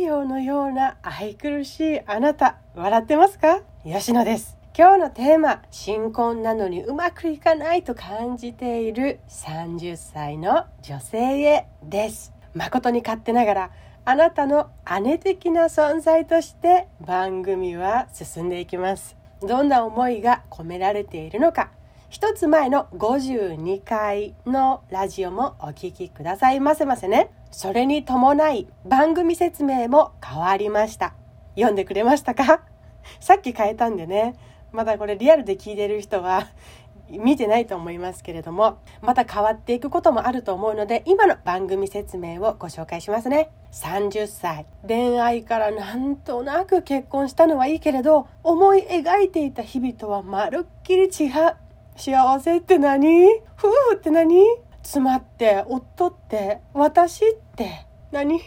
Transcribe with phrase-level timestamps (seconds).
[0.00, 3.60] 陽のような愛くるしいあなた笑ってますか？
[3.84, 4.56] 吉野です。
[4.76, 12.32] 今日のテーマ新婚なのにうまくいかないと感じている30歳の女性へです。
[12.54, 13.70] 誠に勝手ながら
[14.04, 14.70] あなたの
[15.02, 19.16] 姉的な存在として番組は進んでいきます。
[19.42, 21.70] どんな思いが込められているのか
[22.10, 27.30] 一つ前の52回のラジオもお聴きくださいませませね。
[27.52, 31.14] それに伴い番組説明も変わりました。
[31.54, 32.62] 読んでくれましたか？
[33.20, 34.34] さっき変えたんでね。
[34.72, 36.48] まだこれリアルで聞いてる人は
[37.10, 43.50] 見てないと思いますけれども、また変わっていくこともあると思うので、今の番組説明をご紹介しますね。
[43.70, 44.66] 30歳。
[44.86, 51.54] 恋愛からなんとなく結婚したのはいいけれど、思い描いていた日々とはまるっきり違う。
[52.00, 53.26] 幸せって何？
[53.58, 54.42] 夫婦って何？
[54.82, 56.62] 妻って夫って？
[56.72, 58.40] 私って何？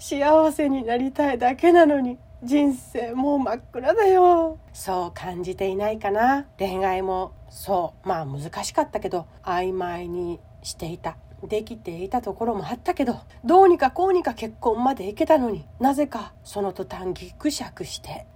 [0.00, 2.18] 幸せになりたいだけなのに。
[2.42, 4.58] 人生もう真っ暗だよ。
[4.72, 6.46] そう感じていないかな。
[6.58, 7.34] 恋愛も。
[7.50, 8.08] そう。
[8.08, 9.26] まあ難しかったけど。
[9.44, 11.18] 曖昧にしていた。
[11.44, 13.20] できていたところもあったけど。
[13.44, 15.64] どうにかこうにか結婚まで行けたのに。
[15.78, 18.26] なぜかその途端ギクシャクして。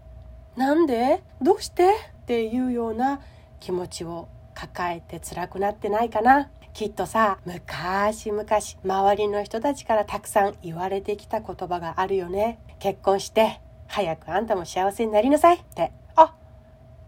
[0.56, 1.24] なんで？
[1.40, 1.90] どうして？
[2.22, 3.20] っていうような
[3.58, 4.28] 気持ちを
[4.62, 6.48] 抱えて辛くなってないかな。
[6.72, 8.44] きっとさ昔々
[8.84, 12.60] 周りの人たちからたくさん言われてきた言葉があるよね。
[12.78, 15.56] 結婚して早くあんたも幸せになりなさい。
[15.56, 15.90] って。
[16.14, 16.34] あ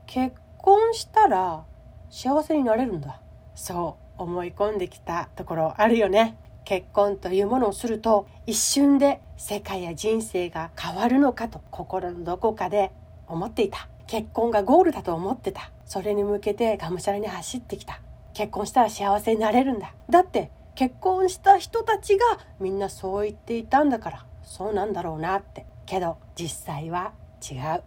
[0.06, 1.64] 結婚したら
[2.10, 3.20] 幸せになれるんだ。
[3.54, 6.36] そう思い込んできたところあるよね。
[6.64, 12.90] 結婚というものをすると一瞬で世界や人生が変わるのかと心のどこかで
[13.28, 13.88] 思っていた。
[14.06, 15.70] 結婚がゴールだと思ってた。
[15.86, 18.00] それに向けてがむしゃらに走ってきた。
[18.32, 19.94] 結婚したら幸せになれるんだ。
[20.10, 22.24] だって結婚した人たちが
[22.58, 24.26] みんなそう言っていたんだから。
[24.42, 25.66] そうなんだろうなって。
[25.86, 27.82] けど実際は違う。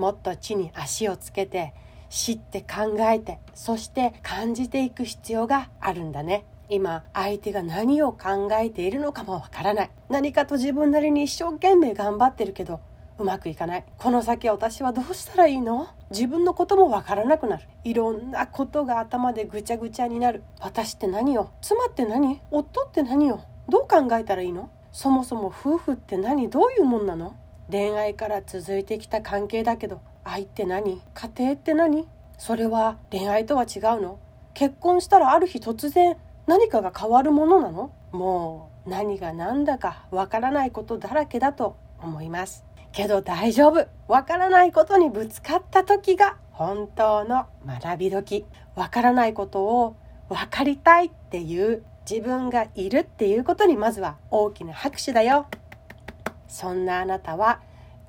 [0.00, 1.74] もっと地に足をつけて
[2.08, 6.44] 知って考えてそして感じていく必要があるんだね。
[6.70, 9.90] 今相手が何を考えているのかもわからない。
[10.08, 12.80] 何かと自分なりに一生懸命頑張ってるけど
[13.18, 13.84] うまくいかない。
[13.98, 15.88] この先私はどうしたらいいの？
[16.10, 17.64] 自分のこともわからなくなる。
[17.82, 20.44] いろんなことが頭でぐちゃぐちゃになる。
[20.60, 21.50] 私って何よ？
[21.60, 22.40] 妻って何？
[22.50, 23.40] 夫って何よ？
[23.68, 24.70] どう考えたらいいの？
[24.92, 26.48] そもそも夫婦って何？
[26.48, 27.34] どういうもんなの？
[27.70, 31.02] 恋愛から続いてきた関係だけど愛って何？
[31.12, 32.06] 家庭って何？
[32.38, 34.20] それは恋愛とは違うの？
[34.54, 37.92] 結婚したらある日突然何かが変わるものなの？
[38.12, 42.64] もう何が何だかわからないことだらけだと思います。
[42.92, 43.86] けど大丈夫。
[44.06, 48.46] わからないことにぶつかった時が本当の学び時。
[48.74, 49.96] わからないことを
[50.28, 55.46] 分かりたいっていう自分がいるっていうことにまずは大きな拍手だよ。
[56.46, 57.60] そんなあなたは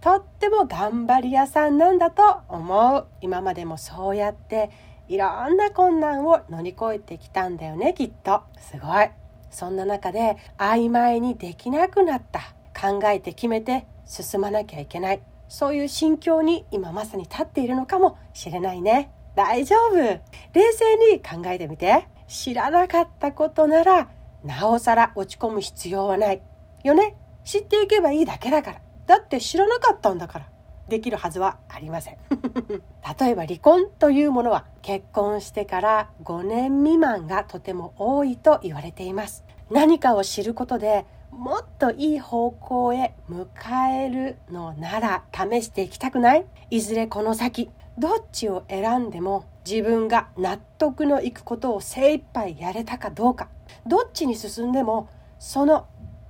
[0.02, 3.06] とっても頑張り屋さんなんだと思う。
[3.22, 4.70] 今までもそうやって
[5.10, 8.44] いろんな困難を乗り越えてきたんだよねきっと。
[8.60, 9.10] すごい。
[9.52, 12.42] そんな中で曖昧にできなくなった。
[12.80, 15.22] 考えて決めて進まなきゃいけない。
[15.50, 19.12] そういう心境に今まさに立っているのかもしれないね。
[19.36, 19.96] 大丈夫。
[19.96, 20.22] 冷
[20.54, 22.08] 静に考えてみて。
[22.28, 24.08] 知らなかったことなら
[24.44, 26.42] なおさら落ち込む必要はない。
[26.84, 27.16] よね。
[27.44, 28.82] 知っていけばいいだけだから。
[29.08, 30.50] だって知らなかったんだから。
[30.88, 32.18] できるはずはありません。
[33.20, 39.44] 例えば離婚というものは結婚してから5年未満がとても多いと言われています。
[39.70, 41.06] 何かを知ることで
[41.40, 43.48] もっといい方向へ迎
[43.94, 46.46] えるのなら試していきたくない？
[46.70, 53.48] いずれこの先どっちを選んでも自分が納得のいくことを精一杯やれたかどうか。
[53.88, 55.08] どっちに進んでも
[55.40, 55.88] その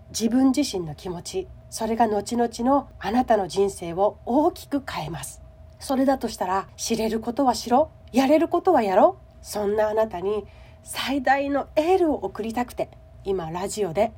[0.10, 5.42] 自分自身の気持ちそれが後々のあなたの人生を大きく変えます。
[5.80, 9.36] それだとしたら知れることはしろやれることはやろう。
[9.42, 10.46] そんなあなたに
[10.84, 12.92] 最大のエールを送りたくて
[13.24, 14.12] 今ラジオで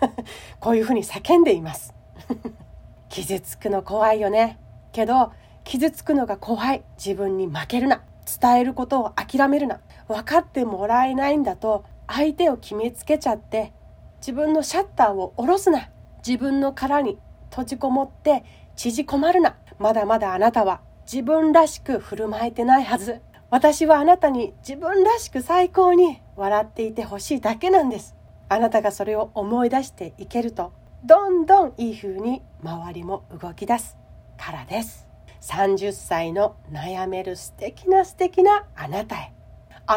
[0.60, 1.94] こういうふうに叫んでいます。
[3.08, 4.58] 傷つくの怖いよね。
[4.92, 5.32] けど
[5.64, 6.82] 傷つくのが怖い。
[6.96, 8.02] 自分に負けるな。
[8.40, 9.80] 伝えることを諦めるな。
[10.06, 13.72] 分かってもらえないんだと相手を決めつけちゃって
[14.20, 15.90] 自分のシャッターを下ろすな。
[16.26, 17.18] 自分の殻に
[17.50, 18.44] 閉じこもって
[18.76, 19.56] 縮こまるな。
[19.78, 20.80] まだまだあなたは
[21.10, 23.22] 自分らしく振る舞えてないはず。
[23.50, 28.17] 私はあなたに自分らしく最高に笑っていてほしいだけなんです。
[28.48, 30.72] あなたがそれを思い出していけると
[31.04, 33.96] どんどんいい風に周りも動き出す
[34.36, 35.06] からです。
[35.40, 39.32] 30歳の悩める素敵な素敵なあなたへ。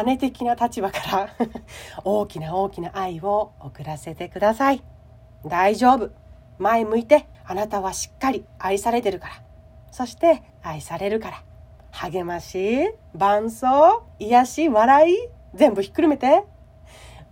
[0.04, 1.28] 姉的な立場から
[2.04, 4.82] 大きな大きな愛を送らせてください。
[5.44, 6.10] 大丈夫。
[6.58, 9.34] 前向いてあなたはしっかり愛されてるから。
[9.90, 11.42] そして愛されるから。
[11.90, 15.16] 励まし伴奏癒し笑い
[15.52, 16.44] 全部ひっくるめて。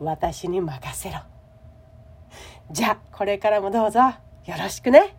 [0.01, 1.19] 私に任せろ。
[2.71, 4.01] じゃあこれからもどうぞ。
[4.01, 4.15] よ
[4.59, 5.15] ろしくね。